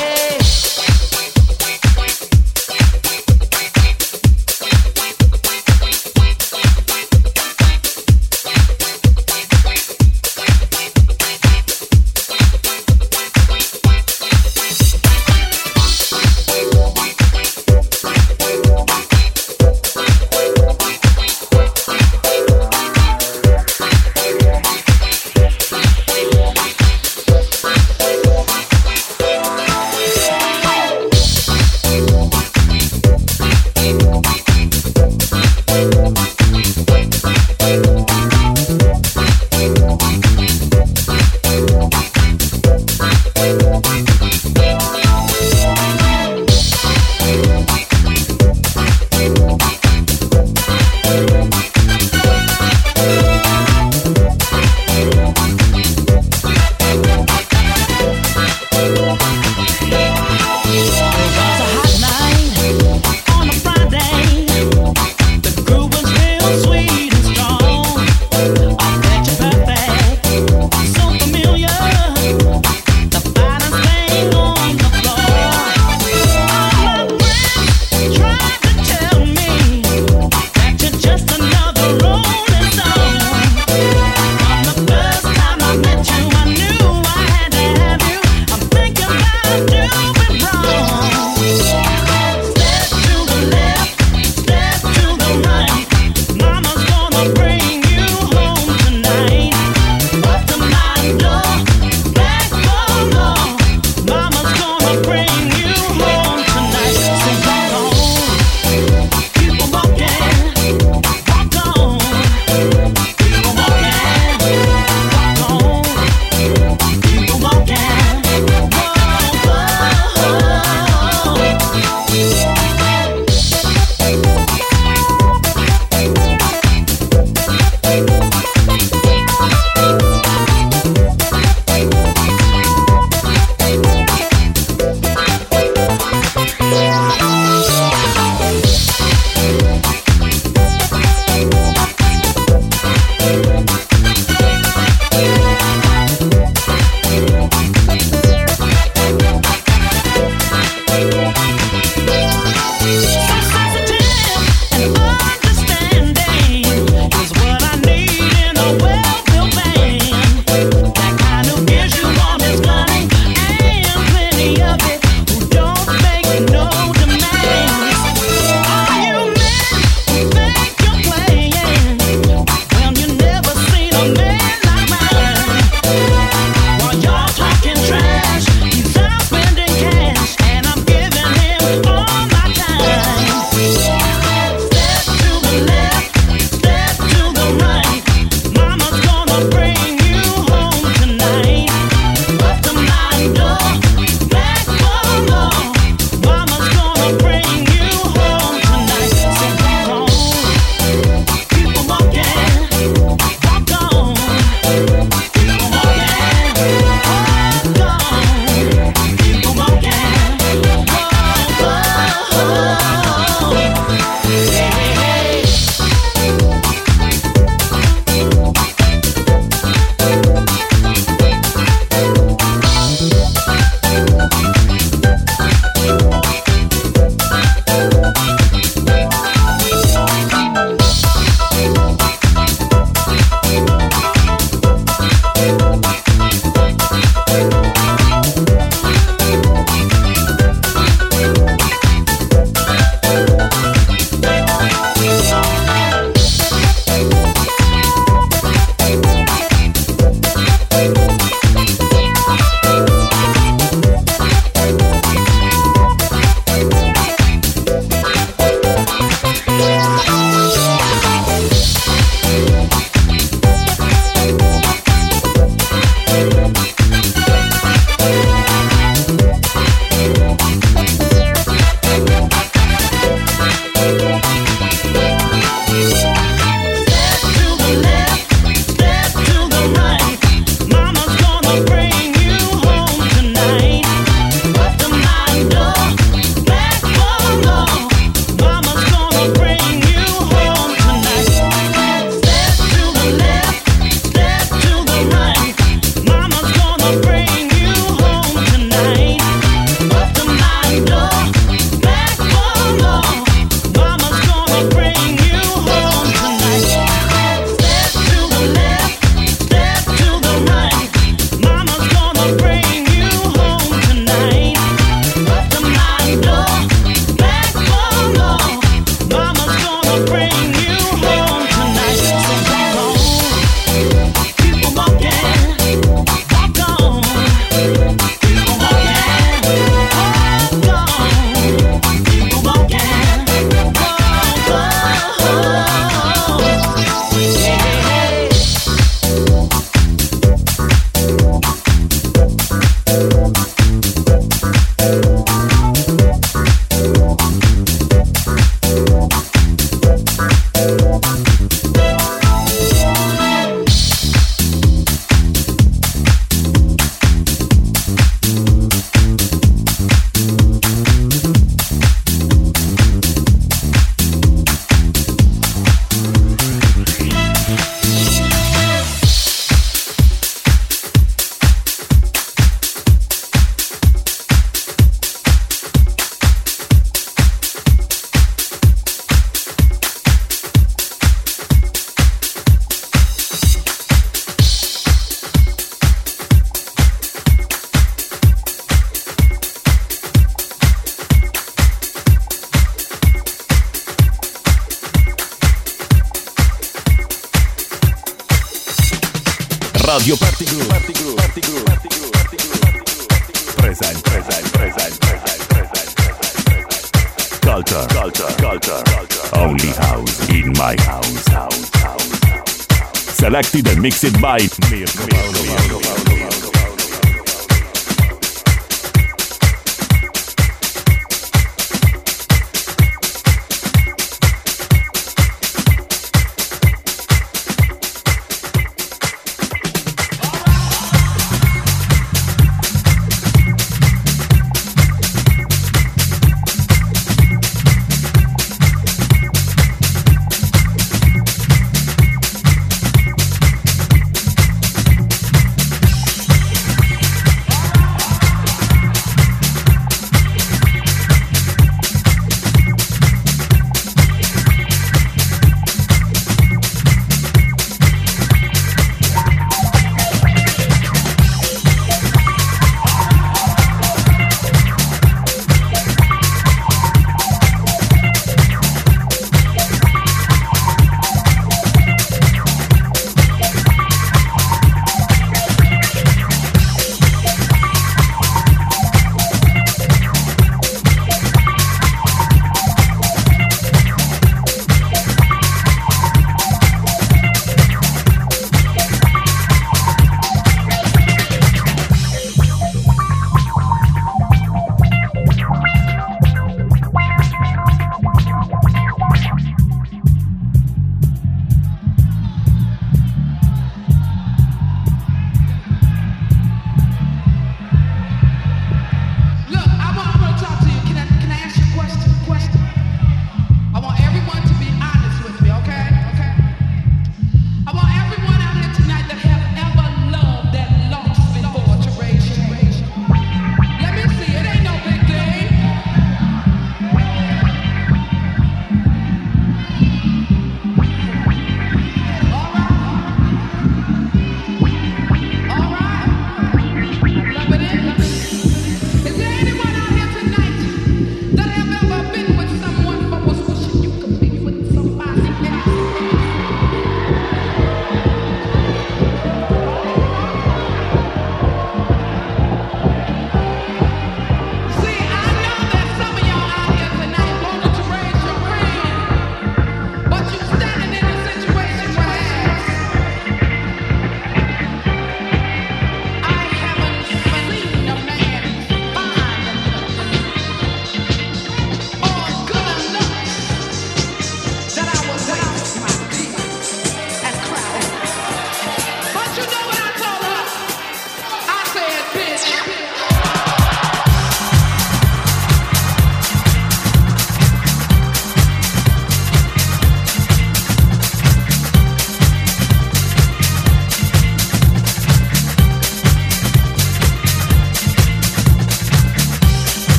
Mixed 413.88 414.22
by 414.22 414.38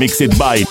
mixed 0.00 0.38
by 0.38 0.64